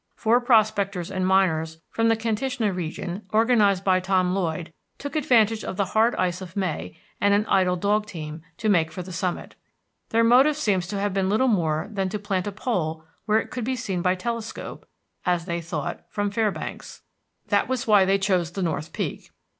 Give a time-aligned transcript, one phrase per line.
[0.15, 5.77] Four prospectors and miners from the Kantishna region organized by Tom Lloyd, took advantage of
[5.77, 9.53] the hard ice of May, and an idle dog team, to make for the summit.
[10.09, 13.51] Their motive seems to have been little more than to plant a pole where it
[13.51, 14.87] could be seen by telescope,
[15.23, 17.03] as they thought, from Fairbanks;
[17.49, 19.29] that was why they chose the North Peak.